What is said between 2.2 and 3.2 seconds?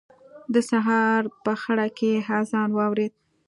اذان واورېد.